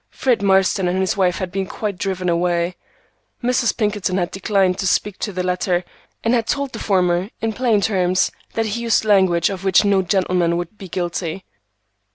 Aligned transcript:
Fred 0.09 0.41
Marston 0.41 0.87
and 0.87 0.97
his 0.97 1.15
wife 1.15 1.37
had 1.37 1.51
been 1.51 1.67
quite 1.67 1.99
driven 1.99 2.27
away. 2.27 2.75
Mrs. 3.43 3.77
Pinkerton 3.77 4.17
had 4.17 4.31
declined 4.31 4.79
to 4.79 4.87
speak 4.87 5.19
to 5.19 5.31
the 5.31 5.43
latter, 5.43 5.83
and 6.23 6.33
had 6.33 6.47
told 6.47 6.73
the 6.73 6.79
former 6.79 7.29
in 7.39 7.53
plain 7.53 7.81
terms 7.81 8.31
that 8.55 8.65
he 8.65 8.81
used 8.81 9.05
language 9.05 9.51
of 9.51 9.63
which 9.63 9.85
no 9.85 10.01
gentleman 10.01 10.57
would 10.57 10.75
be 10.75 10.89
guilty. 10.89 11.45